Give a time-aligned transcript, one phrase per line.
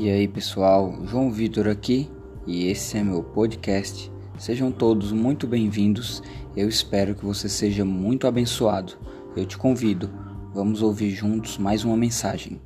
[0.00, 2.08] E aí pessoal, João Vitor aqui
[2.46, 4.08] e esse é meu podcast.
[4.38, 6.22] Sejam todos muito bem-vindos.
[6.56, 8.96] Eu espero que você seja muito abençoado.
[9.36, 10.08] Eu te convido,
[10.54, 12.62] vamos ouvir juntos mais uma mensagem.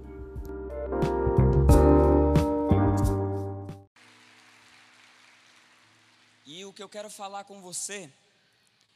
[6.44, 8.12] E o que eu quero falar com você,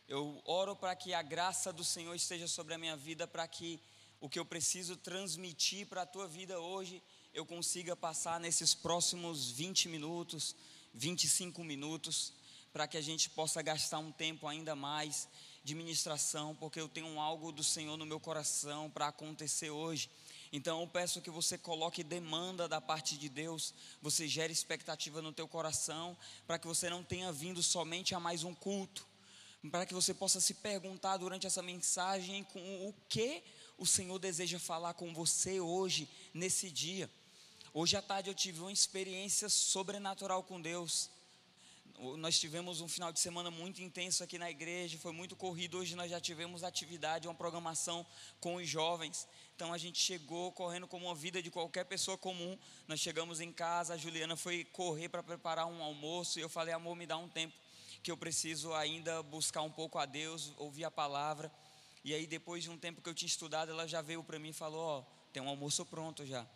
[0.06, 3.80] eu oro para que a graça do Senhor esteja sobre a minha vida, para que
[4.20, 7.02] o que eu preciso transmitir para a tua vida hoje
[7.36, 10.56] eu consiga passar nesses próximos 20 minutos,
[10.94, 12.32] 25 minutos,
[12.72, 15.28] para que a gente possa gastar um tempo ainda mais
[15.62, 20.08] de ministração, porque eu tenho algo do Senhor no meu coração para acontecer hoje.
[20.50, 25.30] Então eu peço que você coloque demanda da parte de Deus, você gere expectativa no
[25.30, 29.06] teu coração, para que você não tenha vindo somente a mais um culto,
[29.70, 33.42] para que você possa se perguntar durante essa mensagem com o que
[33.76, 37.10] o Senhor deseja falar com você hoje, nesse dia.
[37.78, 41.10] Hoje à tarde eu tive uma experiência sobrenatural com Deus.
[42.16, 45.76] Nós tivemos um final de semana muito intenso aqui na igreja, foi muito corrido.
[45.76, 48.06] Hoje nós já tivemos atividade, uma programação
[48.40, 49.28] com os jovens.
[49.54, 52.58] Então a gente chegou correndo como uma vida de qualquer pessoa comum.
[52.88, 56.72] Nós chegamos em casa, a Juliana foi correr para preparar um almoço e eu falei:
[56.72, 57.54] "Amor, me dá um tempo
[58.02, 61.52] que eu preciso ainda buscar um pouco a Deus, ouvir a palavra".
[62.02, 64.48] E aí depois de um tempo que eu tinha estudado, ela já veio para mim
[64.48, 66.46] e falou: "Ó, oh, tem um almoço pronto já".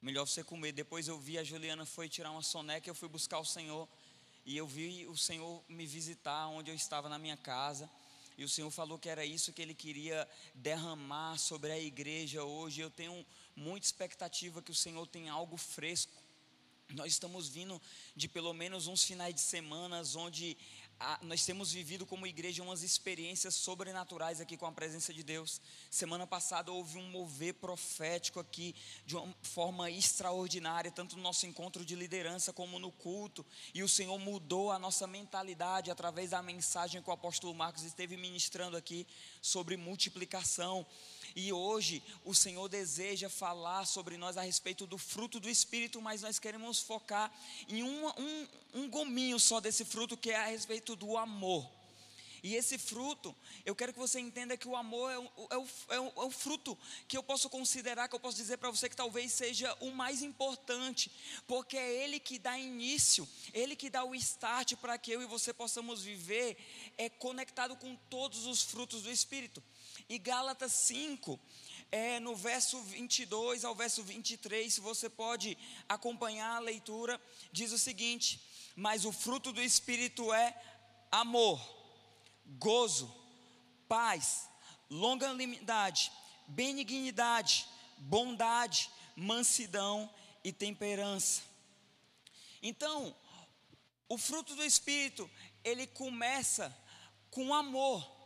[0.00, 0.70] Melhor você comer.
[0.70, 3.88] Depois eu vi a Juliana foi tirar uma soneca, eu fui buscar o Senhor
[4.46, 7.90] e eu vi o Senhor me visitar onde eu estava na minha casa.
[8.36, 12.80] E o Senhor falou que era isso que Ele queria derramar sobre a igreja hoje.
[12.80, 13.26] Eu tenho
[13.56, 16.12] muita expectativa que o Senhor tenha algo fresco.
[16.90, 17.82] Nós estamos vindo
[18.14, 20.56] de pelo menos uns finais de semanas onde
[21.22, 25.60] nós temos vivido como igreja umas experiências sobrenaturais aqui com a presença de Deus.
[25.90, 28.74] Semana passada houve um mover profético aqui
[29.06, 33.46] de uma forma extraordinária, tanto no nosso encontro de liderança como no culto.
[33.72, 38.16] E o Senhor mudou a nossa mentalidade através da mensagem que o apóstolo Marcos esteve
[38.16, 39.06] ministrando aqui
[39.40, 40.84] sobre multiplicação.
[41.38, 46.22] E hoje o Senhor deseja falar sobre nós a respeito do fruto do Espírito, mas
[46.22, 47.32] nós queremos focar
[47.68, 51.64] em um, um, um gominho só desse fruto, que é a respeito do amor.
[52.42, 53.32] E esse fruto,
[53.64, 56.26] eu quero que você entenda que o amor é o, é o, é o, é
[56.26, 56.76] o fruto
[57.06, 60.22] que eu posso considerar, que eu posso dizer para você que talvez seja o mais
[60.22, 61.08] importante,
[61.46, 65.26] porque é ele que dá início, ele que dá o start para que eu e
[65.26, 66.56] você possamos viver
[66.96, 69.62] é conectado com todos os frutos do Espírito.
[70.08, 71.38] E Gálatas 5,
[71.92, 77.20] é, no verso 22 ao verso 23, se você pode acompanhar a leitura,
[77.52, 78.40] diz o seguinte:
[78.74, 80.58] Mas o fruto do Espírito é
[81.12, 81.60] amor,
[82.58, 83.14] gozo,
[83.86, 84.48] paz,
[84.88, 86.10] longanimidade,
[86.46, 87.66] benignidade,
[87.98, 90.08] bondade, mansidão
[90.42, 91.42] e temperança.
[92.62, 93.14] Então,
[94.08, 95.30] o fruto do Espírito,
[95.62, 96.74] ele começa
[97.30, 98.17] com amor.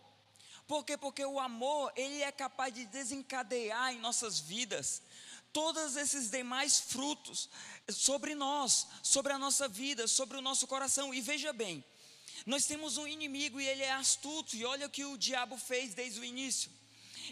[0.73, 0.97] Por quê?
[0.97, 5.03] Porque o amor, ele é capaz de desencadear em nossas vidas
[5.53, 7.51] todos esses demais frutos
[7.91, 11.13] sobre nós, sobre a nossa vida, sobre o nosso coração.
[11.13, 11.85] E veja bem,
[12.47, 15.93] nós temos um inimigo e ele é astuto, e olha o que o diabo fez
[15.93, 16.73] desde o início.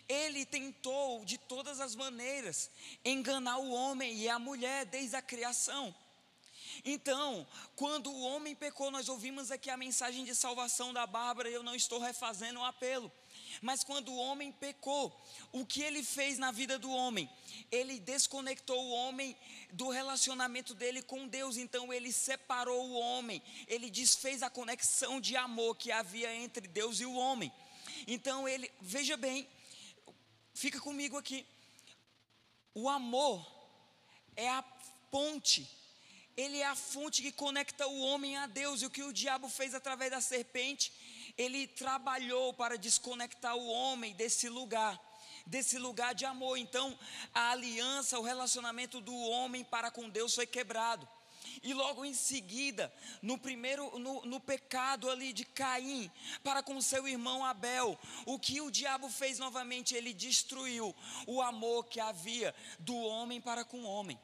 [0.06, 2.70] Ele tentou de todas as maneiras
[3.02, 5.94] enganar o homem e a mulher desde a criação.
[6.84, 11.62] Então, quando o homem pecou, nós ouvimos aqui a mensagem de salvação da Bárbara, eu
[11.62, 13.10] não estou refazendo o apelo.
[13.60, 15.14] Mas quando o homem pecou,
[15.52, 17.28] o que ele fez na vida do homem?
[17.70, 19.36] Ele desconectou o homem
[19.72, 25.36] do relacionamento dele com Deus, então ele separou o homem, ele desfez a conexão de
[25.36, 27.52] amor que havia entre Deus e o homem.
[28.06, 29.46] Então ele, veja bem,
[30.54, 31.46] fica comigo aqui.
[32.74, 33.44] O amor
[34.36, 34.62] é a
[35.10, 35.68] ponte
[36.40, 38.80] ele é a fonte que conecta o homem a Deus.
[38.80, 40.92] E o que o diabo fez através da serpente,
[41.36, 45.00] ele trabalhou para desconectar o homem desse lugar,
[45.46, 46.56] desse lugar de amor.
[46.56, 46.98] Então,
[47.34, 51.08] a aliança, o relacionamento do homem para com Deus foi quebrado.
[51.62, 56.10] E logo em seguida, no primeiro, no, no, pecado ali de Caim,
[56.42, 59.94] para com seu irmão Abel, o que o diabo fez novamente?
[59.94, 60.94] Ele destruiu
[61.26, 64.18] o amor que havia do homem para com o homem.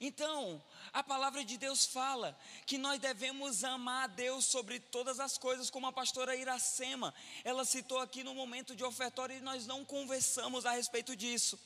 [0.00, 0.62] Então,
[0.98, 2.36] a palavra de Deus fala
[2.66, 7.14] que nós devemos amar a Deus sobre todas as coisas, como a pastora Iracema,
[7.44, 11.56] ela citou aqui no momento de ofertório e nós não conversamos a respeito disso.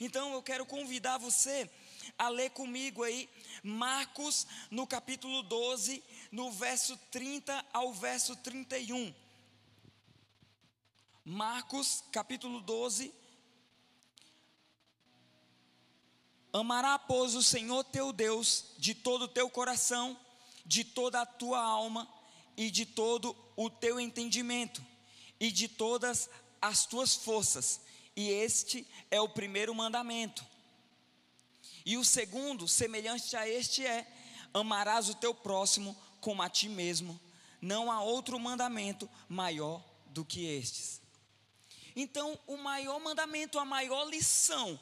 [0.00, 1.70] Então, eu quero convidar você
[2.16, 3.28] a ler comigo aí
[3.62, 6.02] Marcos no capítulo 12,
[6.32, 9.14] no verso 30 ao verso 31.
[11.26, 13.12] Marcos capítulo 12,
[16.52, 20.18] Amará, pois, o Senhor teu Deus de todo o teu coração,
[20.64, 22.08] de toda a tua alma
[22.56, 24.84] e de todo o teu entendimento
[25.38, 26.28] e de todas
[26.60, 27.80] as tuas forças.
[28.16, 30.44] E este é o primeiro mandamento.
[31.84, 34.06] E o segundo, semelhante a este, é:
[34.52, 37.20] amarás o teu próximo como a ti mesmo.
[37.60, 41.00] Não há outro mandamento maior do que estes.
[41.94, 44.78] Então, o maior mandamento, a maior lição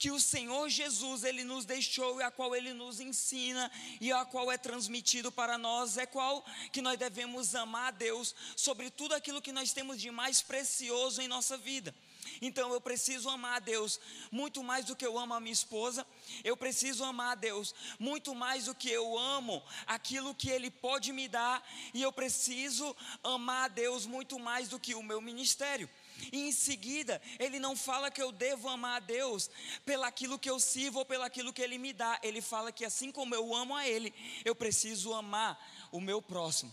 [0.00, 3.70] que o Senhor Jesus ele nos deixou e a qual ele nos ensina
[4.00, 6.42] e a qual é transmitido para nós é qual
[6.72, 11.20] que nós devemos amar a Deus sobre tudo aquilo que nós temos de mais precioso
[11.20, 11.94] em nossa vida.
[12.40, 14.00] Então eu preciso amar a Deus
[14.32, 16.06] muito mais do que eu amo a minha esposa.
[16.42, 21.12] Eu preciso amar a Deus muito mais do que eu amo aquilo que Ele pode
[21.12, 21.62] me dar.
[21.92, 25.90] E eu preciso amar a Deus muito mais do que o meu ministério.
[26.32, 29.50] E em seguida, ele não fala que eu devo amar a Deus
[29.84, 32.18] pelaquilo que eu sirvo ou pelaquilo que ele me dá.
[32.22, 34.12] Ele fala que assim como eu amo a ele,
[34.44, 35.58] eu preciso amar
[35.90, 36.72] o meu próximo.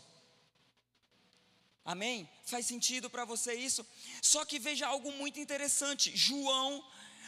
[1.84, 2.30] Amém?
[2.44, 3.86] Faz sentido para você isso?
[4.22, 6.16] Só que veja algo muito interessante.
[6.16, 6.84] João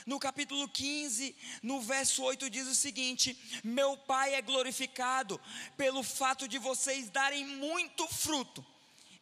[0.06, 5.40] no capítulo 15, no verso 8, diz o seguinte: Meu Pai é glorificado
[5.78, 8.66] pelo fato de vocês darem muito fruto,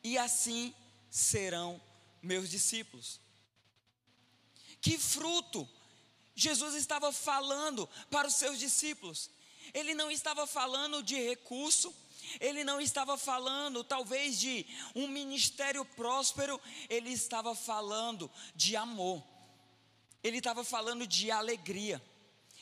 [0.04, 0.74] e assim
[1.10, 1.82] serão
[2.28, 3.20] meus discípulos.
[4.82, 5.68] Que fruto
[6.36, 9.32] Jesus estava falando para os seus discípulos?
[9.74, 11.94] Ele não estava falando de recurso,
[12.40, 19.24] ele não estava falando talvez de um ministério próspero, ele estava falando de amor,
[20.24, 22.02] ele estava falando de alegria,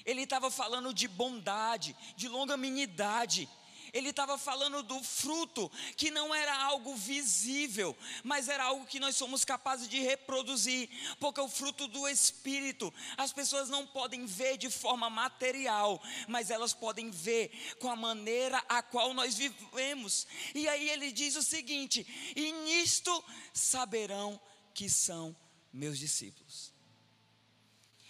[0.06, 3.50] ele estava falando de bondade, de longanimidade,
[3.96, 7.96] ele estava falando do fruto, que não era algo visível,
[8.26, 13.32] mas era algo que nós somos capazes de reproduzir, porque o fruto do Espírito, as
[13.32, 17.50] pessoas não podem ver de forma material, mas elas podem ver
[17.80, 20.28] com a maneira a qual nós vivemos.
[20.54, 22.06] E aí ele diz o seguinte:
[22.36, 24.38] e nisto saberão
[24.74, 25.34] que são
[25.72, 26.74] meus discípulos.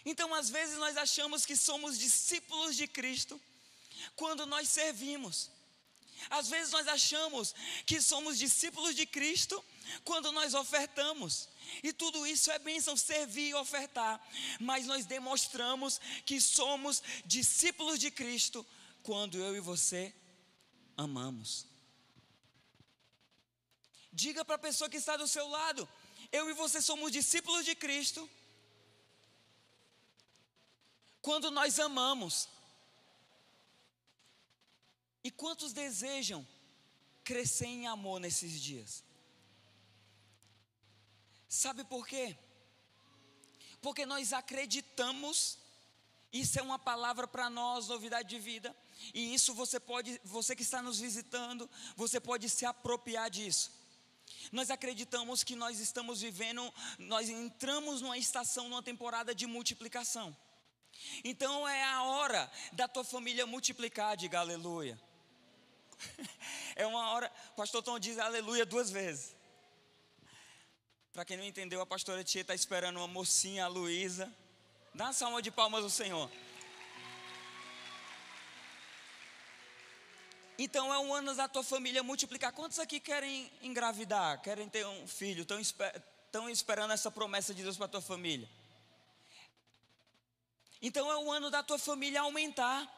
[0.03, 3.39] Então, às vezes, nós achamos que somos discípulos de Cristo
[4.15, 5.53] quando nós servimos.
[6.29, 7.53] Às vezes nós achamos
[7.85, 9.63] que somos discípulos de Cristo
[10.03, 11.49] quando nós ofertamos.
[11.83, 14.21] E tudo isso é bênção, servir e ofertar.
[14.59, 18.65] Mas nós demonstramos que somos discípulos de Cristo
[19.03, 20.13] quando eu e você
[20.97, 21.67] amamos.
[24.11, 25.87] Diga para a pessoa que está do seu lado:
[26.31, 28.29] eu e você somos discípulos de Cristo
[31.21, 32.47] quando nós amamos.
[35.25, 36.47] E quantos desejam
[37.23, 39.03] crescer em amor nesses dias?
[41.49, 42.37] Sabe por quê?
[43.81, 45.57] Porque nós acreditamos,
[46.31, 48.77] isso é uma palavra para nós, novidade de vida,
[49.15, 53.71] e isso você pode, você que está nos visitando, você pode se apropriar disso.
[54.51, 60.37] Nós acreditamos que nós estamos vivendo, nós entramos numa estação, numa temporada de multiplicação.
[61.23, 65.01] Então é a hora da tua família multiplicar, diga aleluia.
[66.77, 69.33] É uma hora, pastor Tom diz aleluia duas vezes.
[71.13, 74.29] Para quem não entendeu, a pastora Tia está esperando uma mocinha, a Luísa.
[74.93, 76.29] Dá uma salva de palmas ao Senhor.
[80.57, 82.51] Então é um ano da tua família multiplicar.
[82.51, 84.41] Quantos aqui querem engravidar?
[84.41, 85.43] Querem ter um filho?
[85.43, 88.49] Estão, esper estão esperando essa promessa de Deus para a tua família?
[90.81, 92.91] Então é o ano da tua família aumentar.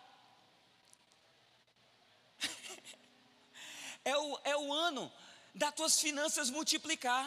[4.11, 5.11] É o, é o ano
[5.53, 7.25] das tuas finanças multiplicar.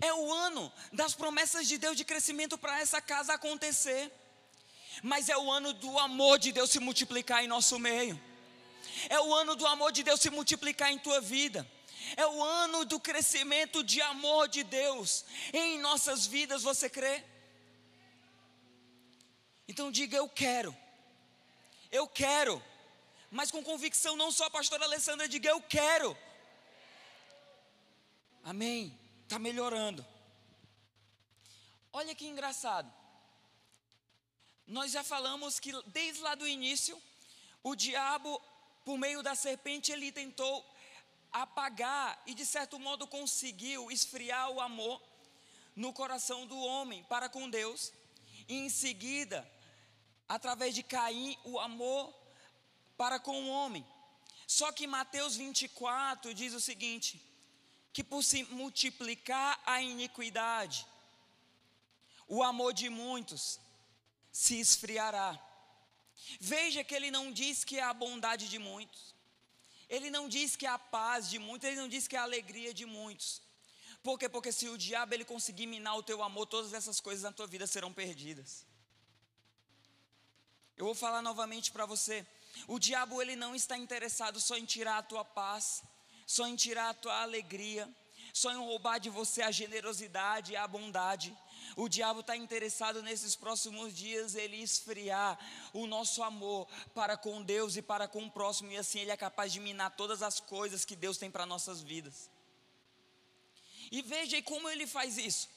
[0.00, 4.10] É o ano das promessas de Deus de crescimento para essa casa acontecer.
[5.02, 8.18] Mas é o ano do amor de Deus se multiplicar em nosso meio.
[9.10, 11.70] É o ano do amor de Deus se multiplicar em tua vida.
[12.16, 17.22] É o ano do crescimento de amor de Deus em nossas vidas, você crê?
[19.68, 20.74] Então diga: Eu quero.
[21.90, 22.62] Eu quero
[23.32, 26.14] mas com convicção, não só a pastora Alessandra diga eu quero.
[28.44, 28.94] Amém.
[29.22, 30.04] Está melhorando.
[31.94, 32.92] Olha que engraçado.
[34.66, 37.00] Nós já falamos que desde lá do início,
[37.62, 38.38] o diabo,
[38.84, 40.62] por meio da serpente, ele tentou
[41.32, 45.00] apagar e de certo modo conseguiu esfriar o amor
[45.74, 47.94] no coração do homem para com Deus.
[48.46, 49.50] E em seguida,
[50.28, 52.21] através de Caim, o amor
[53.02, 53.84] para com o homem.
[54.46, 57.10] Só que Mateus 24 diz o seguinte:
[57.92, 60.86] que por se multiplicar a iniquidade,
[62.28, 63.58] o amor de muitos
[64.30, 65.30] se esfriará.
[66.40, 69.02] Veja que ele não diz que é a bondade de muitos,
[69.88, 72.28] ele não diz que é a paz de muitos, ele não diz que é a
[72.30, 73.42] alegria de muitos.
[74.00, 74.28] Por quê?
[74.28, 77.48] Porque se o diabo ele conseguir minar o teu amor, todas essas coisas na tua
[77.48, 78.64] vida serão perdidas.
[80.76, 82.26] Eu vou falar novamente para você.
[82.66, 85.82] O diabo ele não está interessado só em tirar a tua paz,
[86.26, 87.88] só em tirar a tua alegria,
[88.32, 91.36] só em roubar de você a generosidade e a bondade.
[91.76, 95.38] O diabo está interessado nesses próximos dias ele esfriar
[95.72, 99.16] o nosso amor para com Deus e para com o próximo, e assim ele é
[99.16, 102.30] capaz de minar todas as coisas que Deus tem para nossas vidas.
[103.90, 105.48] E veja como ele faz isso.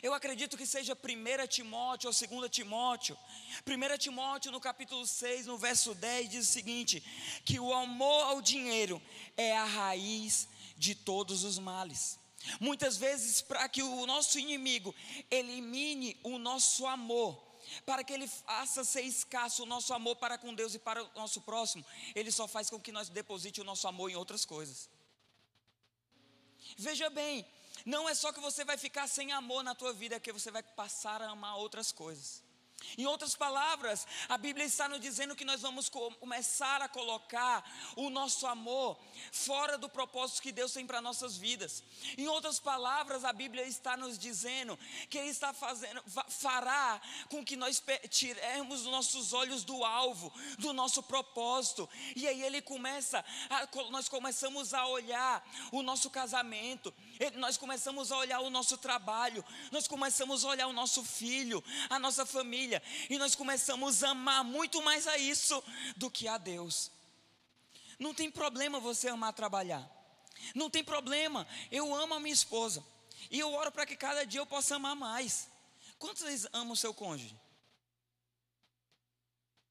[0.00, 3.18] Eu acredito que seja 1 Timóteo ou 2 Timóteo.
[3.66, 7.00] 1 Timóteo, no capítulo 6, no verso 10, diz o seguinte:
[7.44, 9.02] que o amor ao dinheiro
[9.36, 12.18] é a raiz de todos os males.
[12.58, 14.94] Muitas vezes, para que o nosso inimigo
[15.30, 17.40] elimine o nosso amor,
[17.86, 21.10] para que ele faça ser escasso o nosso amor para com Deus e para o
[21.14, 21.84] nosso próximo,
[22.14, 24.88] ele só faz com que nós deposite o nosso amor em outras coisas.
[26.76, 27.46] Veja bem,
[27.84, 30.50] não é só que você vai ficar sem amor na tua vida, é que você
[30.50, 32.42] vai passar a amar outras coisas.
[32.98, 37.64] Em outras palavras, a Bíblia está nos dizendo que nós vamos começar a colocar
[37.96, 38.98] o nosso amor
[39.30, 41.82] fora do propósito que Deus tem para nossas vidas.
[42.18, 47.56] Em outras palavras, a Bíblia está nos dizendo que Ele está fazendo, fará com que
[47.56, 51.88] nós tiremos os nossos olhos do alvo, do nosso propósito.
[52.14, 56.92] E aí Ele começa, a, nós começamos a olhar o nosso casamento,
[57.30, 61.98] nós começamos a olhar o nosso trabalho, nós começamos a olhar o nosso filho, a
[61.98, 65.62] nossa família, e nós começamos a amar muito mais a isso
[65.96, 66.90] do que a Deus.
[67.98, 69.88] Não tem problema você amar trabalhar,
[70.54, 72.84] não tem problema, eu amo a minha esposa,
[73.30, 75.48] e eu oro para que cada dia eu possa amar mais.
[75.98, 77.36] Quantos vezes amam o seu cônjuge?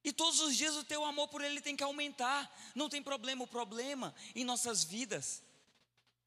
[0.03, 2.51] E todos os dias o teu amor por ele tem que aumentar.
[2.73, 5.43] Não tem problema, o problema em nossas vidas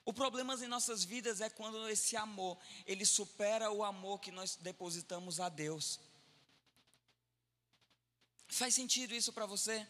[0.04, 4.56] o problema em nossas vidas é quando esse amor, ele supera o amor que nós
[4.56, 5.98] depositamos a Deus.
[8.48, 9.86] Faz sentido isso para você?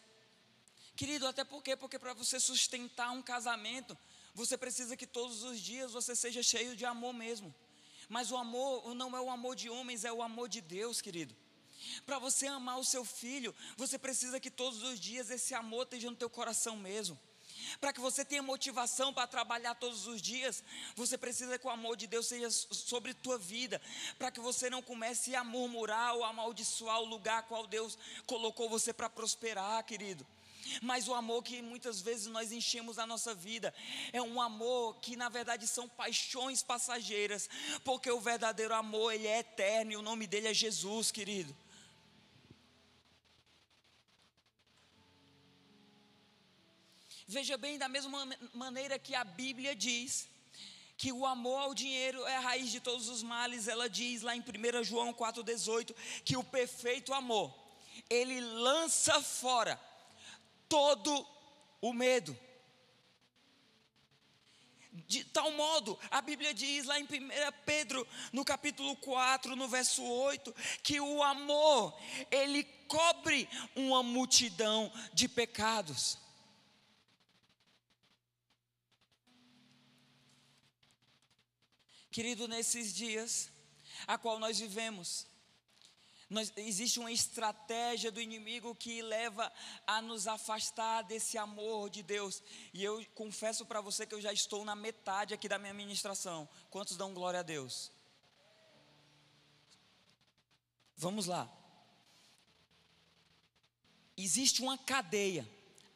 [0.95, 3.99] Querido, até porque porque para você sustentar um casamento,
[4.33, 7.53] você precisa que todos os dias você seja cheio de amor mesmo.
[8.09, 11.35] Mas o amor não é o amor de homens, é o amor de Deus, querido.
[12.07, 16.09] Para você amar o seu filho, você precisa que todos os dias esse amor esteja
[16.09, 17.19] no teu coração mesmo.
[17.81, 20.63] Para que você tenha motivação para trabalhar todos os dias,
[20.95, 23.81] você precisa que o amor de Deus seja sobre tua vida,
[24.19, 28.93] para que você não comece a murmurar ou amaldiçoar o lugar qual Deus colocou você
[28.93, 30.27] para prosperar, querido.
[30.83, 33.75] Mas o amor que muitas vezes nós enchemos a nossa vida
[34.13, 37.49] é um amor que na verdade são paixões passageiras,
[37.85, 41.55] porque o verdadeiro amor ele é eterno e o nome dele é Jesus, querido.
[47.27, 50.29] Veja bem, da mesma maneira que a Bíblia diz
[50.97, 54.37] que o amor ao dinheiro é a raiz de todos os males, ela diz lá
[54.37, 57.53] em 1 João 4,18 que o perfeito amor,
[58.11, 59.81] ele lança fora
[60.69, 61.27] todo
[61.81, 62.39] o medo.
[64.93, 67.09] De tal modo, a Bíblia diz lá em 1
[67.65, 71.99] Pedro, no capítulo 4, no verso 8, que o amor,
[72.31, 76.23] ele cobre uma multidão de pecados.
[82.15, 83.51] Querido, nesses dias
[84.07, 85.27] a qual nós vivemos,
[86.31, 89.53] nós, existe uma estratégia do inimigo que leva
[89.85, 92.41] a nos afastar desse amor de Deus.
[92.73, 96.49] E eu confesso para você que eu já estou na metade aqui da minha ministração.
[96.71, 97.91] Quantos dão glória a Deus?
[100.97, 101.53] Vamos lá.
[104.17, 105.51] Existe uma cadeia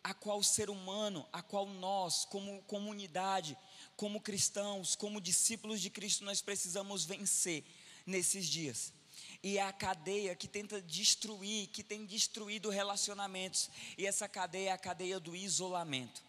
[0.08, 3.54] a qual ser humano, a qual nós, como comunidade,
[3.94, 7.62] como cristãos, como discípulos de Cristo, nós precisamos vencer
[8.06, 8.90] nesses dias.
[9.42, 13.68] E é a cadeia que tenta destruir, que tem destruído relacionamentos.
[13.98, 16.22] E essa cadeia é a cadeia do isolamento.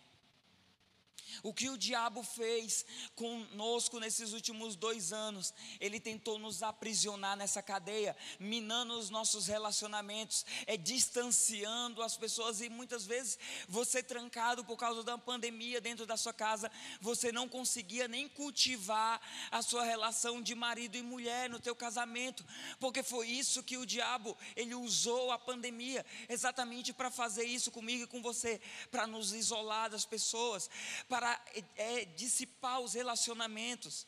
[1.44, 7.62] O que o diabo fez conosco nesses últimos dois anos, ele tentou nos aprisionar nessa
[7.62, 14.78] cadeia, minando os nossos relacionamentos, é distanciando as pessoas e muitas vezes você trancado por
[14.78, 16.72] causa da pandemia dentro da sua casa,
[17.02, 19.22] você não conseguia nem cultivar
[19.52, 22.46] a sua relação de marido e mulher no teu casamento,
[22.80, 28.04] porque foi isso que o diabo ele usou a pandemia exatamente para fazer isso comigo
[28.04, 30.70] e com você, para nos isolar das pessoas,
[31.08, 31.38] para para
[31.76, 34.08] é, dissipar os relacionamentos.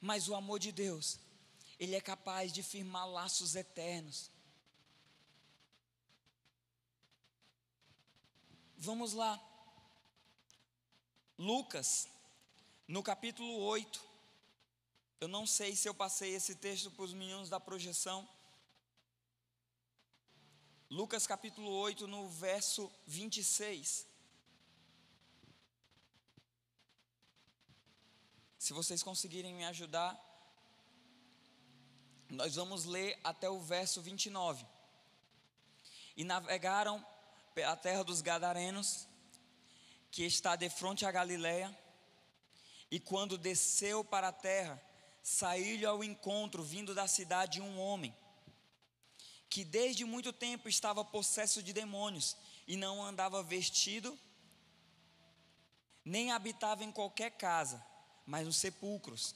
[0.00, 1.20] Mas o amor de Deus,
[1.78, 4.28] Ele é capaz de firmar laços eternos.
[8.76, 9.40] Vamos lá.
[11.38, 12.08] Lucas,
[12.88, 14.02] no capítulo 8.
[15.20, 18.28] Eu não sei se eu passei esse texto para os meninos da projeção.
[20.90, 24.12] Lucas capítulo 8, no verso 26.
[28.64, 30.18] Se vocês conseguirem me ajudar,
[32.30, 34.64] nós vamos ler até o verso 29.
[36.16, 37.04] E navegaram
[37.54, 39.06] pela terra dos Gadarenos,
[40.10, 41.78] que está de frente à Galileia,
[42.90, 44.82] e quando desceu para a terra,
[45.22, 48.16] saiu-lhe ao encontro, vindo da cidade, um homem,
[49.50, 52.34] que desde muito tempo estava possesso de demônios,
[52.66, 54.18] e não andava vestido,
[56.02, 57.92] nem habitava em qualquer casa,
[58.26, 59.34] mas nos sepulcros.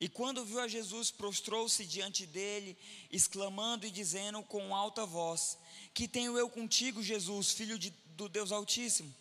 [0.00, 2.76] E quando viu a Jesus, prostrou-se diante dele,
[3.10, 5.56] exclamando e dizendo com alta voz:
[5.92, 9.14] Que tenho eu contigo, Jesus, filho de, do Deus Altíssimo?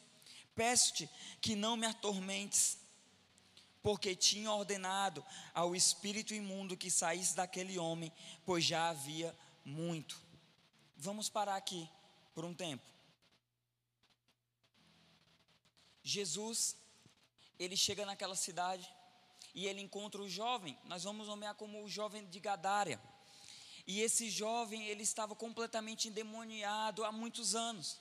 [0.55, 1.09] Peço-te
[1.41, 2.77] que não me atormentes,
[3.81, 8.11] porque tinha ordenado ao espírito imundo que saísse daquele homem,
[8.45, 10.21] pois já havia muito.
[10.97, 11.89] Vamos parar aqui
[12.33, 12.83] por um tempo.
[16.03, 16.75] Jesus
[17.59, 18.87] ele chega naquela cidade
[19.53, 22.99] e ele encontra o jovem, nós vamos nomear como o jovem de Gadária.
[23.85, 27.99] E esse jovem, ele estava completamente endemoniado há muitos anos.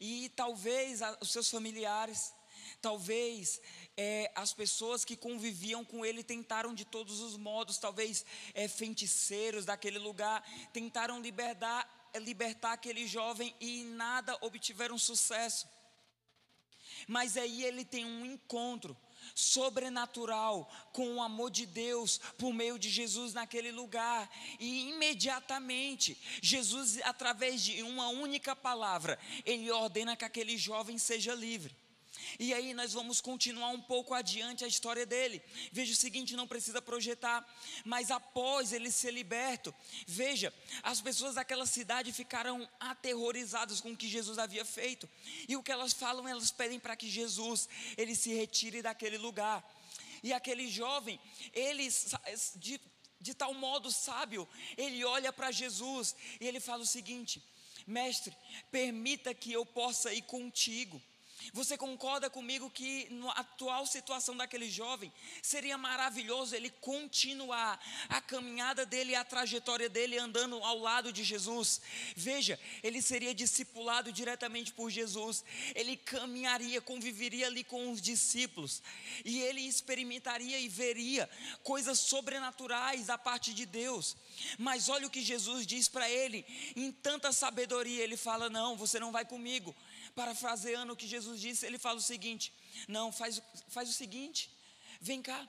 [0.00, 2.32] E talvez os seus familiares,
[2.80, 3.60] talvez
[3.96, 9.64] é, as pessoas que conviviam com ele tentaram de todos os modos, talvez é, feiticeiros
[9.64, 10.42] daquele lugar,
[10.72, 15.68] tentaram libertar, libertar aquele jovem e nada obtiveram sucesso.
[17.06, 18.96] Mas aí ele tem um encontro
[19.34, 24.30] sobrenatural com o amor de Deus por meio de Jesus naquele lugar.
[24.58, 31.76] E imediatamente, Jesus, através de uma única palavra, ele ordena que aquele jovem seja livre.
[32.38, 35.42] E aí nós vamos continuar um pouco adiante a história dele.
[35.72, 37.46] Veja o seguinte, não precisa projetar,
[37.84, 39.74] mas após ele ser liberto,
[40.06, 45.08] veja, as pessoas daquela cidade ficaram aterrorizadas com o que Jesus havia feito.
[45.48, 49.64] E o que elas falam, elas pedem para que Jesus ele se retire daquele lugar.
[50.22, 51.20] E aquele jovem,
[51.52, 51.88] ele
[52.56, 52.80] de,
[53.20, 57.42] de tal modo sábio, ele olha para Jesus e ele fala o seguinte:
[57.86, 58.36] Mestre,
[58.70, 61.00] permita que eu possa ir contigo.
[61.52, 68.84] Você concorda comigo que na atual situação daquele jovem seria maravilhoso ele continuar a caminhada
[68.84, 71.80] dele, a trajetória dele andando ao lado de Jesus?
[72.14, 78.82] Veja, ele seria discipulado diretamente por Jesus, ele caminharia, conviveria ali com os discípulos
[79.24, 81.28] e ele experimentaria e veria
[81.62, 84.16] coisas sobrenaturais da parte de Deus.
[84.58, 88.98] Mas olha o que Jesus diz para ele, em tanta sabedoria, ele fala: Não, você
[88.98, 89.74] não vai comigo
[90.16, 92.52] parafraseando o que Jesus disse, ele fala o seguinte:
[92.88, 94.50] não, faz, faz o seguinte,
[95.00, 95.48] vem cá,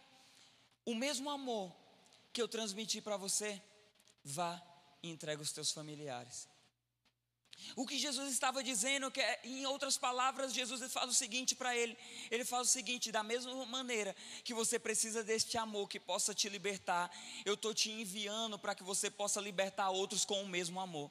[0.86, 1.74] o mesmo amor
[2.34, 3.62] que eu transmiti para você,
[4.24, 4.62] vá
[5.02, 6.48] e entrega os teus familiares.
[7.76, 11.76] O que Jesus estava dizendo, que é, em outras palavras, Jesus fala o seguinte para
[11.76, 11.98] ele:
[12.30, 16.50] ele fala o seguinte, da mesma maneira que você precisa deste amor que possa te
[16.50, 17.10] libertar,
[17.46, 21.10] eu estou te enviando para que você possa libertar outros com o mesmo amor.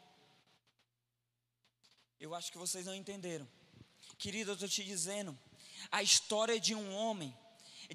[2.21, 3.47] Eu acho que vocês não entenderam.
[4.19, 5.39] Querido, eu estou te dizendo,
[5.91, 7.37] a história de um homem,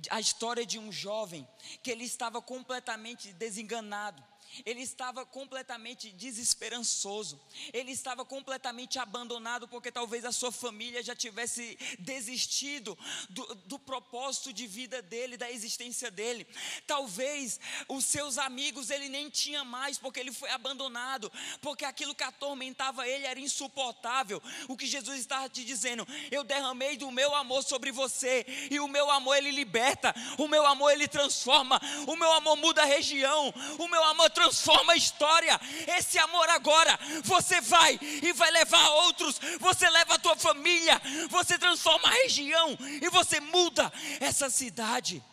[0.09, 1.47] a história de um jovem,
[1.81, 4.23] que ele estava completamente desenganado,
[4.65, 7.39] ele estava completamente desesperançoso,
[7.73, 12.97] ele estava completamente abandonado, porque talvez a sua família já tivesse desistido
[13.29, 16.45] do, do, propósito de vida dele, da existência dele.
[16.85, 22.23] Talvez os seus amigos ele nem tinha mais, porque ele foi abandonado, porque aquilo que
[22.23, 24.41] atormentava ele era insuportável.
[24.67, 28.87] O que Jesus estava te dizendo, eu derramei do meu amor sobre você, e o
[28.87, 33.53] meu amor ele liberta, o meu amor ele transforma, o meu amor muda a região,
[33.77, 35.59] o meu amor transforma transforma a história.
[35.97, 40.99] Esse amor agora, você vai e vai levar outros, você leva a tua família,
[41.29, 45.23] você transforma a região e você muda essa cidade.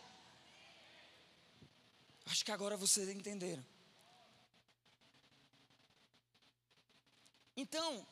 [2.27, 3.65] Acho que agora vocês entenderam.
[7.57, 8.05] Então,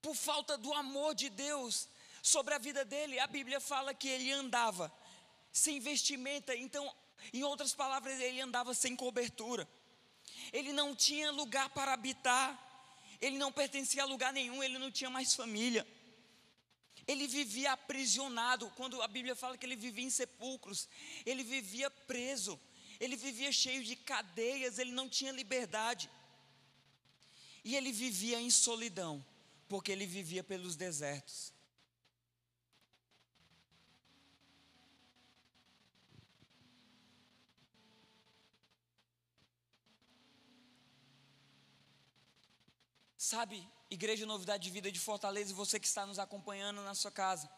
[0.00, 1.88] por falta do amor de Deus
[2.22, 4.90] sobre a vida dele, a Bíblia fala que ele andava
[5.52, 6.90] sem vestimenta, então,
[7.32, 9.68] em outras palavras, ele andava sem cobertura
[10.52, 12.48] ele não tinha lugar para habitar,
[13.20, 15.86] ele não pertencia a lugar nenhum, ele não tinha mais família.
[17.06, 20.88] Ele vivia aprisionado, quando a Bíblia fala que ele vivia em sepulcros,
[21.26, 22.58] ele vivia preso,
[22.98, 26.10] ele vivia cheio de cadeias, ele não tinha liberdade.
[27.64, 29.24] E ele vivia em solidão,
[29.68, 31.52] porque ele vivia pelos desertos.
[43.30, 47.48] Sabe, Igreja Novidade de Vida de Fortaleza, você que está nos acompanhando na sua casa,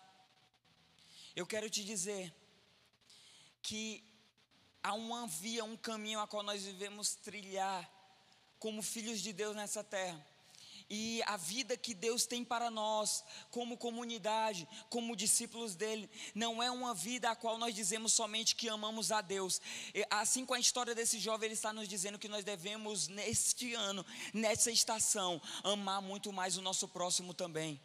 [1.35, 2.31] eu quero te dizer
[3.63, 4.05] que
[4.83, 7.91] há uma via, um caminho a qual nós devemos trilhar
[8.59, 10.23] como filhos de Deus nessa terra.
[10.95, 16.71] E a vida que Deus tem para nós, como comunidade, como discípulos dele, não é
[16.71, 19.59] uma vida a qual nós dizemos somente que amamos a Deus.
[20.11, 24.05] Assim com a história desse jovem, ele está nos dizendo que nós devemos, neste ano,
[24.35, 27.81] nessa estação, amar muito mais o nosso próximo também.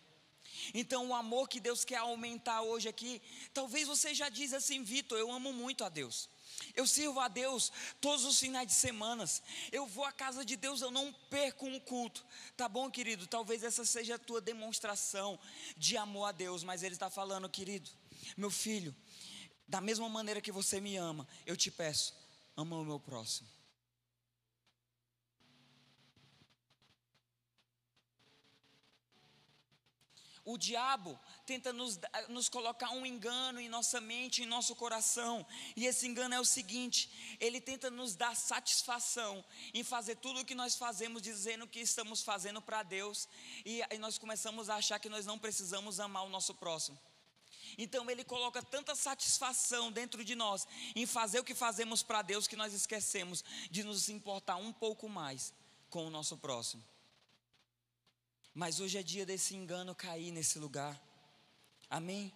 [0.74, 3.22] Então, o amor que Deus quer aumentar hoje aqui,
[3.54, 6.30] talvez você já diz assim, Vitor, eu amo muito a Deus.
[6.76, 9.42] Eu sirvo a Deus todos os finais de semanas.
[9.72, 12.26] Eu vou à casa de Deus, eu não perco um culto.
[12.56, 13.28] Tá bom, querido?
[13.28, 15.40] Talvez essa seja a tua demonstração
[15.76, 17.90] de amor a Deus, mas ele está falando, querido,
[18.36, 18.96] meu filho,
[19.68, 22.14] da mesma maneira que você me ama, eu te peço,
[22.56, 23.57] ama o meu próximo.
[30.50, 35.46] O diabo tenta nos, nos colocar um engano em nossa mente, em nosso coração.
[35.76, 40.46] E esse engano é o seguinte: ele tenta nos dar satisfação em fazer tudo o
[40.46, 43.28] que nós fazemos, dizendo que estamos fazendo para Deus,
[43.66, 46.98] e, e nós começamos a achar que nós não precisamos amar o nosso próximo.
[47.78, 52.48] Então ele coloca tanta satisfação dentro de nós em fazer o que fazemos para Deus
[52.48, 55.54] que nós esquecemos de nos importar um pouco mais
[55.90, 56.82] com o nosso próximo.
[58.62, 61.00] Mas hoje é dia desse engano cair nesse lugar.
[61.88, 62.34] Amém?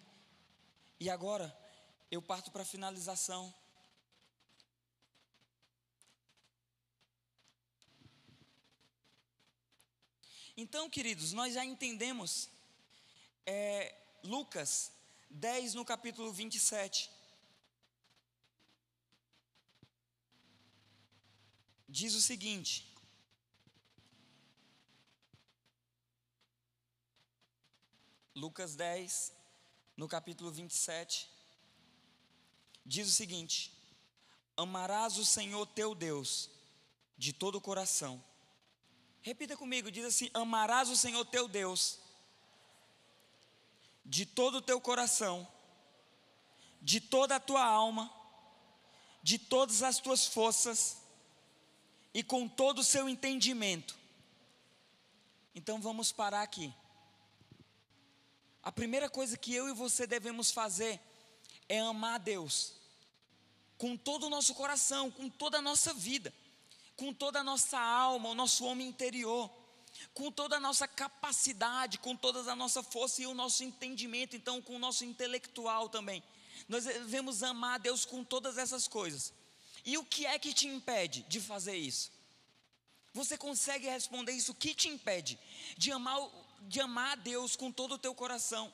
[1.00, 1.52] E agora,
[2.12, 3.52] eu parto para a finalização.
[10.56, 12.48] Então, queridos, nós já entendemos
[13.44, 14.92] é, Lucas
[15.28, 17.10] 10, no capítulo 27.
[21.88, 22.91] Diz o seguinte:
[28.34, 29.32] Lucas 10,
[29.96, 31.30] no capítulo 27,
[32.84, 33.72] diz o seguinte:
[34.56, 36.50] Amarás o Senhor teu Deus
[37.16, 38.22] de todo o coração.
[39.20, 41.98] Repita comigo, diz assim: Amarás o Senhor teu Deus
[44.04, 45.46] de todo o teu coração,
[46.80, 48.12] de toda a tua alma,
[49.22, 51.02] de todas as tuas forças
[52.12, 53.96] e com todo o seu entendimento.
[55.54, 56.74] Então vamos parar aqui.
[58.62, 61.00] A primeira coisa que eu e você devemos fazer
[61.68, 62.74] é amar a Deus
[63.76, 66.32] com todo o nosso coração, com toda a nossa vida,
[66.96, 69.50] com toda a nossa alma, o nosso homem interior,
[70.14, 74.62] com toda a nossa capacidade, com toda a nossa força e o nosso entendimento, então
[74.62, 76.22] com o nosso intelectual também.
[76.68, 79.32] Nós devemos amar a Deus com todas essas coisas.
[79.84, 82.12] E o que é que te impede de fazer isso?
[83.12, 84.52] Você consegue responder isso?
[84.52, 85.38] O que te impede
[85.76, 86.18] de amar
[86.68, 88.72] de amar a Deus com todo o teu coração,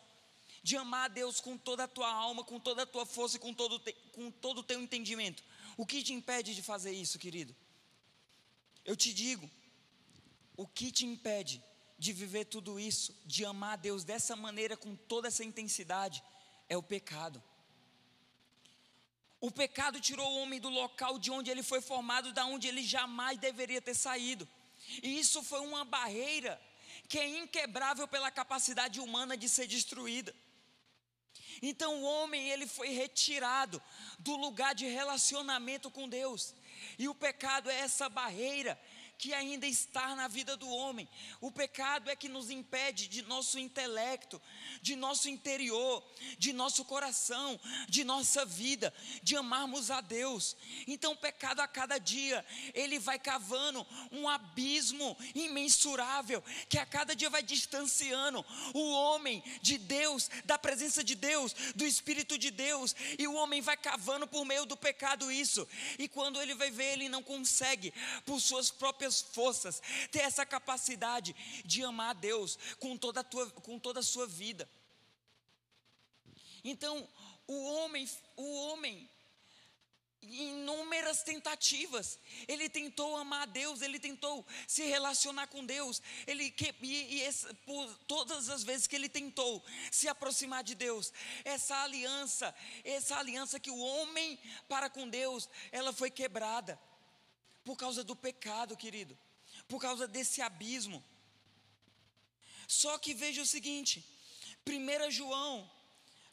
[0.63, 3.41] de amar a Deus com toda a tua alma, com toda a tua força e
[3.41, 5.43] com todo, te, com todo o teu entendimento.
[5.77, 7.55] O que te impede de fazer isso, querido?
[8.85, 9.49] Eu te digo,
[10.57, 11.63] o que te impede
[11.99, 16.23] de viver tudo isso, de amar a Deus dessa maneira, com toda essa intensidade,
[16.69, 17.43] é o pecado.
[19.41, 22.83] O pecado tirou o homem do local de onde ele foi formado, da onde ele
[22.83, 24.49] jamais deveria ter saído.
[25.03, 26.61] E isso foi uma barreira
[27.07, 30.35] que é inquebrável pela capacidade humana de ser destruída.
[31.61, 33.83] Então o homem ele foi retirado
[34.19, 36.55] do lugar de relacionamento com Deus.
[36.99, 38.81] E o pecado é essa barreira
[39.19, 41.09] que ainda está na vida do homem.
[41.41, 44.41] O pecado é que nos impede de nosso intelecto,
[44.81, 46.05] de nosso interior,
[46.39, 50.57] de nosso coração, de nossa vida, de amarmos a Deus.
[50.87, 57.17] Então, o pecado a cada dia, ele vai cavando um abismo imensurável, que a cada
[57.17, 62.95] dia vai distanciando o homem de Deus, da presença de Deus, do Espírito de Deus,
[63.19, 65.67] e o homem vai cavando por meio do pecado isso.
[65.99, 67.93] E quando ele vai ver, ele não consegue,
[68.25, 73.25] por suas próprias próprias forças, ter essa capacidade de amar a Deus com toda a,
[73.25, 74.69] tua, com toda a sua vida.
[76.63, 77.09] Então,
[77.47, 79.09] o homem, o homem,
[80.21, 87.23] inúmeras tentativas, ele tentou amar a Deus, ele tentou se relacionar com Deus, ele e,
[87.23, 91.13] e por todas as vezes que ele tentou se aproximar de Deus,
[91.45, 96.79] essa aliança, essa aliança que o homem para com Deus, ela foi quebrada
[97.69, 99.15] por causa do pecado, querido,
[99.71, 101.05] por causa desse abismo.
[102.67, 103.97] Só que veja o seguinte,
[104.67, 105.71] 1 João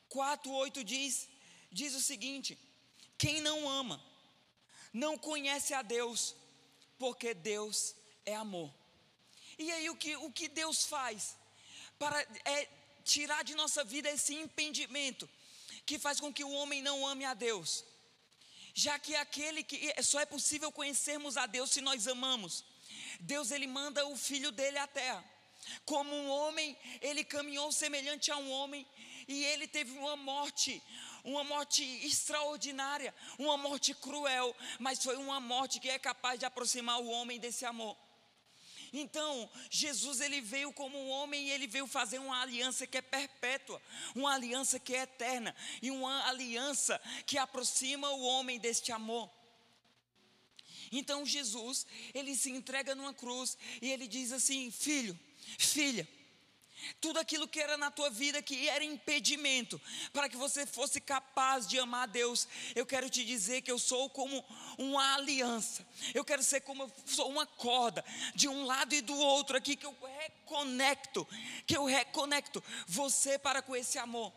[0.09, 1.27] 4,8 diz,
[1.69, 2.57] diz o seguinte:
[3.17, 4.01] quem não ama,
[4.93, 6.33] não conhece a Deus,
[6.97, 7.95] porque Deus
[8.25, 8.73] é amor.
[9.59, 11.35] E aí o que, o que Deus faz?
[11.99, 12.69] Para é,
[13.03, 15.29] tirar de nossa vida esse impedimento
[15.85, 17.83] que faz com que o homem não ame a Deus.
[18.77, 22.61] Já que aquele que só é possível conhecermos a Deus se nós amamos.
[23.21, 25.23] Deus ele manda o filho dele à terra.
[25.85, 28.85] Como um homem, ele caminhou semelhante a um homem
[29.29, 30.83] e ele teve uma morte,
[31.23, 36.99] uma morte extraordinária, uma morte cruel, mas foi uma morte que é capaz de aproximar
[36.99, 37.95] o homem desse amor.
[38.93, 43.01] Então, Jesus ele veio como um homem e ele veio fazer uma aliança que é
[43.01, 43.81] perpétua,
[44.13, 49.29] uma aliança que é eterna e uma aliança que aproxima o homem deste amor.
[50.91, 55.17] Então Jesus, ele se entrega numa cruz e ele diz assim: "Filho,
[55.57, 56.07] filha,
[56.99, 59.79] tudo aquilo que era na tua vida que era impedimento
[60.13, 62.47] para que você fosse capaz de amar a Deus.
[62.75, 64.43] Eu quero te dizer que eu sou como
[64.77, 65.85] uma aliança.
[66.13, 69.85] Eu quero ser como sou uma corda de um lado e do outro aqui que
[69.85, 71.27] eu reconecto,
[71.65, 74.33] que eu reconecto você para com esse amor.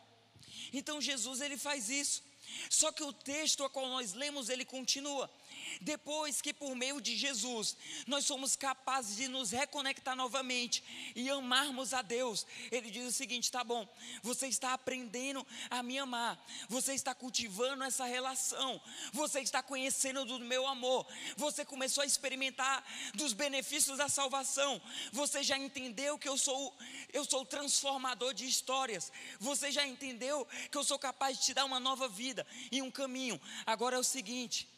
[0.73, 2.23] Então Jesus ele faz isso.
[2.71, 5.31] Só que o texto a qual nós lemos ele continua.
[5.81, 10.83] Depois que por meio de Jesus nós somos capazes de nos reconectar novamente
[11.15, 13.89] e amarmos a Deus, Ele diz o seguinte: tá bom,
[14.23, 18.81] você está aprendendo a me amar, você está cultivando essa relação,
[19.13, 24.81] você está conhecendo do meu amor, você começou a experimentar dos benefícios da salvação,
[25.13, 26.77] você já entendeu que eu sou
[27.13, 31.65] eu sou transformador de histórias, você já entendeu que eu sou capaz de te dar
[31.65, 33.41] uma nova vida e um caminho.
[33.67, 34.69] Agora é o seguinte,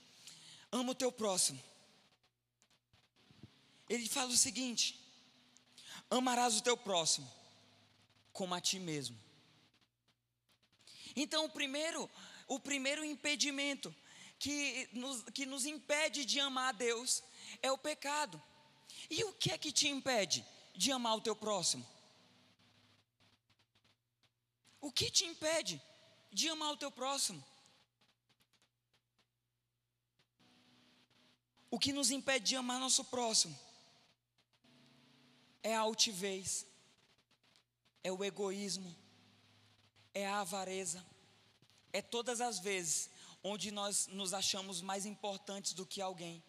[0.70, 1.62] ama o teu próximo.
[3.88, 4.98] Ele fala o seguinte:
[6.09, 7.30] amarás o teu próximo
[8.33, 9.18] como a ti mesmo.
[11.16, 12.09] Então, o primeiro,
[12.46, 13.94] o primeiro impedimento
[14.38, 17.22] que nos, que nos impede de amar a Deus
[17.61, 18.40] é o pecado.
[19.11, 21.87] E o que é que te impede de amar o teu próximo?
[24.80, 25.80] O que te impede
[26.33, 27.44] de amar o teu próximo?
[31.70, 33.56] O que nos impede de amar nosso próximo
[35.62, 36.66] é a altivez,
[38.02, 38.94] é o egoísmo,
[40.12, 41.04] é a avareza,
[41.92, 43.11] é todas as vezes
[43.42, 46.42] onde nós nos achamos mais importantes do que alguém.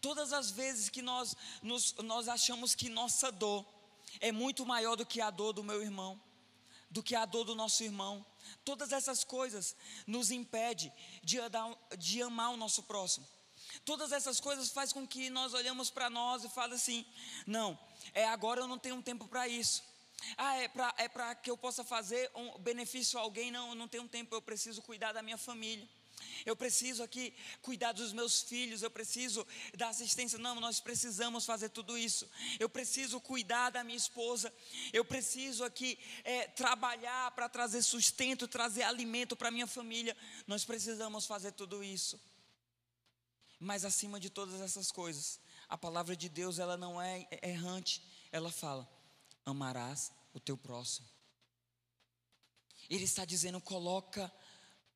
[0.00, 3.66] Todas as vezes que nós, nos, nós achamos que nossa dor
[4.18, 6.20] é muito maior do que a dor do meu irmão,
[6.90, 8.24] do que a dor do nosso irmão.
[8.64, 11.38] Todas essas coisas nos impedem de,
[11.98, 13.28] de amar o nosso próximo.
[13.84, 17.04] Todas essas coisas faz com que nós olhamos para nós e fala assim:
[17.46, 17.78] não,
[18.14, 19.82] é agora eu não tenho tempo para isso.
[20.36, 23.50] Ah, é para é para que eu possa fazer um benefício a alguém?
[23.50, 25.88] Não, eu não tenho tempo, eu preciso cuidar da minha família.
[26.44, 30.38] Eu preciso aqui cuidar dos meus filhos, eu preciso dar assistência.
[30.38, 32.28] Não, nós precisamos fazer tudo isso.
[32.58, 34.52] Eu preciso cuidar da minha esposa.
[34.92, 40.16] Eu preciso aqui é, trabalhar para trazer sustento, trazer alimento para minha família.
[40.46, 42.20] Nós precisamos fazer tudo isso.
[43.60, 48.02] Mas acima de todas essas coisas, a palavra de Deus, ela não é errante.
[48.32, 48.90] Ela fala:
[49.44, 51.06] amarás o teu próximo.
[52.88, 54.32] Ele está dizendo: coloca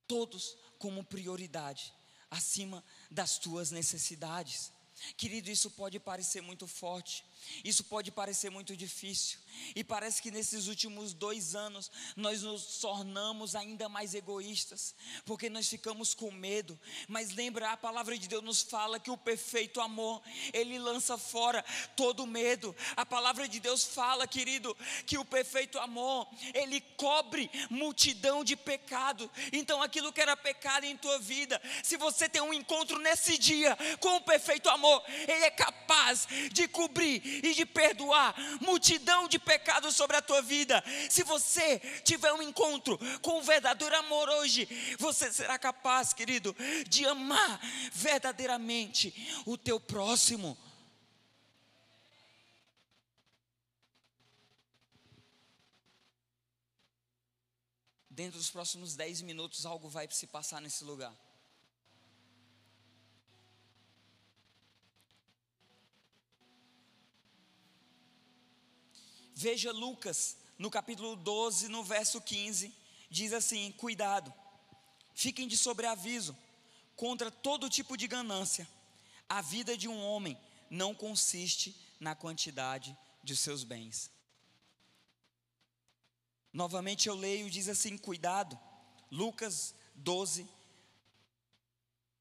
[0.08, 1.92] todos como prioridade
[2.30, 4.72] acima das tuas necessidades.
[5.16, 7.24] Querido, isso pode parecer muito forte,
[7.64, 9.38] isso pode parecer muito difícil,
[9.74, 15.68] e parece que nesses últimos dois anos nós nos tornamos ainda mais egoístas, porque nós
[15.68, 16.78] ficamos com medo.
[17.08, 21.64] Mas lembra, a palavra de Deus nos fala que o perfeito amor, ele lança fora
[21.96, 22.74] todo medo.
[22.96, 24.76] A palavra de Deus fala, querido,
[25.06, 29.30] que o perfeito amor, ele cobre multidão de pecado.
[29.52, 33.76] Então, aquilo que era pecado em tua vida, se você tem um encontro nesse dia
[34.00, 39.96] com o perfeito amor, ele é capaz de cobrir e de perdoar multidão de pecados
[39.96, 40.82] sobre a tua vida.
[41.08, 44.68] Se você tiver um encontro com o verdadeiro amor hoje,
[44.98, 46.54] você será capaz, querido,
[46.88, 47.60] de amar
[47.92, 49.14] verdadeiramente
[49.46, 50.56] o teu próximo.
[58.14, 61.12] Dentro dos próximos 10 minutos, algo vai se passar nesse lugar.
[69.44, 72.74] Veja Lucas, no capítulo 12, no verso 15,
[73.10, 74.32] diz assim: Cuidado,
[75.12, 76.34] fiquem de sobreaviso
[76.96, 78.66] contra todo tipo de ganância.
[79.28, 80.34] A vida de um homem
[80.70, 84.10] não consiste na quantidade de seus bens.
[86.50, 88.58] Novamente eu leio, diz assim: cuidado.
[89.10, 90.48] Lucas 12,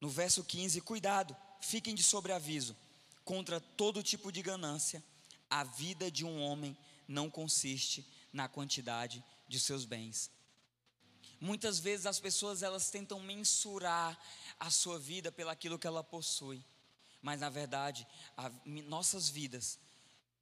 [0.01, 2.75] no verso 15: cuidado, fiquem de sobreaviso
[3.23, 5.01] contra todo tipo de ganância.
[5.49, 6.83] A vida de um homem não
[7.29, 10.31] consiste na quantidade de seus bens.
[11.39, 14.17] Muitas vezes as pessoas elas tentam mensurar
[14.59, 16.63] a sua vida pelaquilo que ela possui,
[17.21, 19.77] mas na verdade, a, nossas vidas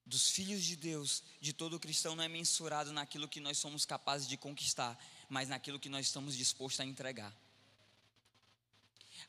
[0.06, 4.28] dos filhos de Deus, de todo cristão, não é mensurado naquilo que nós somos capazes
[4.28, 4.97] de conquistar,
[5.30, 7.36] mas naquilo que nós estamos dispostos a entregar.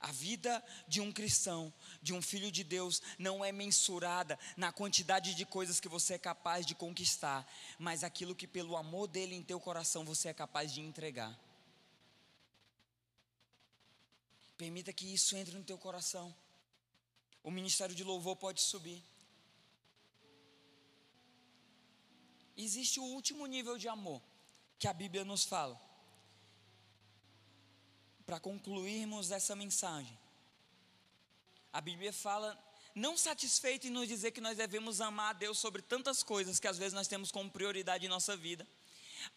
[0.02, 5.32] A vida de um cristão, de um filho de Deus, não é mensurada na quantidade
[5.32, 9.44] de coisas que você é capaz de conquistar, mas aquilo que pelo amor dele em
[9.44, 11.38] teu coração você é capaz de entregar.
[14.58, 16.34] Permita que isso entre no teu coração.
[17.44, 19.00] O ministério de louvor pode subir.
[22.56, 24.20] Existe o último nível de amor
[24.80, 25.80] que a Bíblia nos fala
[28.32, 30.18] para concluirmos essa mensagem.
[31.70, 32.58] A Bíblia fala,
[32.94, 36.66] não satisfeito em nos dizer que nós devemos amar a Deus sobre tantas coisas que
[36.66, 38.66] às vezes nós temos como prioridade em nossa vida.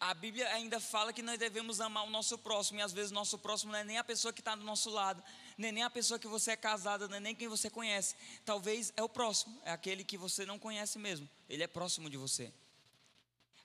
[0.00, 3.14] A Bíblia ainda fala que nós devemos amar o nosso próximo, e às vezes o
[3.14, 5.22] nosso próximo não é nem a pessoa que está do nosso lado,
[5.58, 8.16] nem nem a pessoa que você é casada, nem nem quem você conhece.
[8.46, 12.16] Talvez é o próximo, é aquele que você não conhece mesmo, ele é próximo de
[12.16, 12.50] você.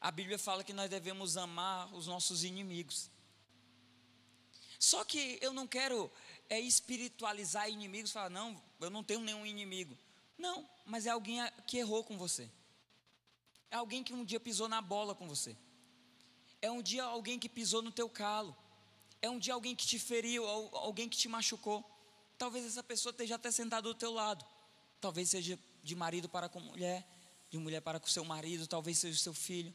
[0.01, 3.09] A Bíblia fala que nós devemos amar os nossos inimigos.
[4.81, 6.11] Só que eu não quero
[6.49, 9.95] é, espiritualizar inimigos, falar, não, eu não tenho nenhum inimigo.
[10.39, 12.49] Não, mas é alguém que errou com você.
[13.69, 15.55] É alguém que um dia pisou na bola com você.
[16.59, 18.57] É um dia alguém que pisou no teu calo.
[19.21, 21.85] É um dia alguém que te feriu, alguém que te machucou.
[22.35, 24.43] Talvez essa pessoa esteja até sentada do teu lado.
[24.99, 27.07] Talvez seja de marido para com mulher,
[27.51, 29.71] de mulher para com seu marido, talvez seja o seu filho.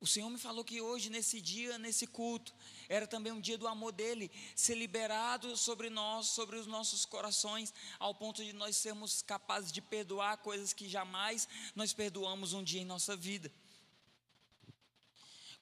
[0.00, 2.54] O Senhor me falou que hoje, nesse dia, nesse culto,
[2.88, 7.72] era também um dia do amor dele, ser liberado sobre nós, sobre os nossos corações,
[7.98, 12.80] ao ponto de nós sermos capazes de perdoar coisas que jamais nós perdoamos um dia
[12.80, 13.52] em nossa vida.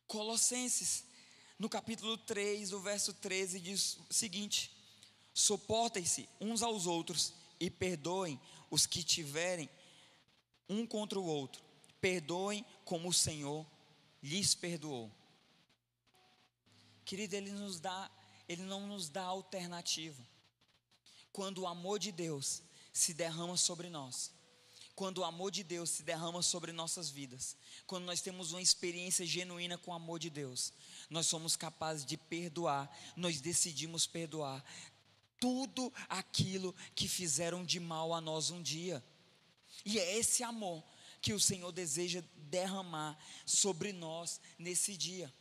[0.07, 1.05] Colossenses,
[1.59, 4.71] no capítulo 3, o verso 13, diz o seguinte:
[5.35, 9.69] Suportem-se uns aos outros e perdoem os que tiverem
[10.69, 11.61] um contra o outro.
[12.01, 13.67] Perdoem como o Senhor
[14.23, 15.11] lhes perdoou.
[17.05, 18.11] Querido, ele nos dá,
[18.49, 20.23] ele não nos dá alternativa.
[21.33, 24.33] Quando o amor de Deus se derrama sobre nós,
[24.95, 29.25] quando o amor de Deus se derrama sobre nossas vidas, quando nós temos uma experiência
[29.25, 30.73] genuína com o amor de Deus,
[31.09, 34.65] nós somos capazes de perdoar, nós decidimos perdoar
[35.39, 39.03] tudo aquilo que fizeram de mal a nós um dia.
[39.85, 40.83] E é esse amor
[41.21, 45.33] que o Senhor deseja derramar sobre nós nesse dia.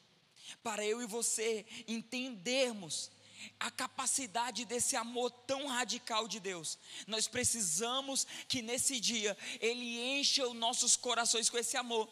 [0.63, 3.11] Para eu e você entendermos
[3.59, 6.77] a capacidade desse amor tão radical de Deus.
[7.05, 12.09] Nós precisamos que nesse dia Ele encha os nossos corações com esse amor.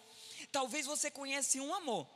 [0.52, 2.08] Talvez você conhece um amor,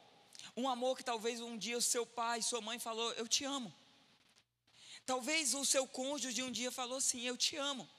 [0.56, 3.74] um amor que talvez um dia o seu pai, sua mãe falou, eu te amo.
[5.06, 7.90] Talvez o seu cônjuge um dia falou assim, eu te amo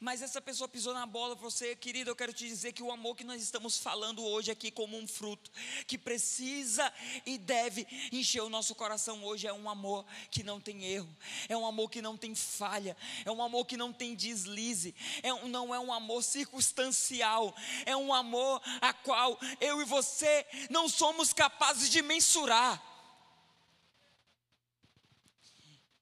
[0.00, 2.90] mas essa pessoa pisou na bola para você, querido, eu quero te dizer que o
[2.90, 5.50] amor que nós estamos falando hoje aqui como um fruto,
[5.86, 6.92] que precisa
[7.24, 11.16] e deve encher o nosso coração hoje, é um amor que não tem erro,
[11.48, 15.32] é um amor que não tem falha, é um amor que não tem deslize, é
[15.32, 17.54] um, não é um amor circunstancial,
[17.86, 22.82] é um amor a qual eu e você não somos capazes de mensurar.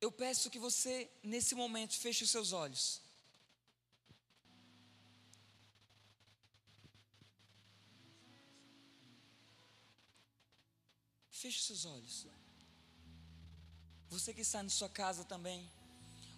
[0.00, 3.00] Eu peço que você, nesse momento, feche os seus olhos.
[11.42, 12.24] Feche seus olhos.
[14.08, 15.68] Você que está na sua casa também.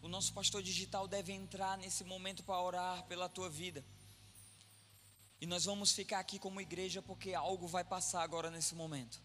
[0.01, 3.85] O nosso pastor digital deve entrar nesse momento para orar pela tua vida.
[5.43, 9.21] E nós vamos ficar aqui como igreja porque algo vai passar agora nesse momento.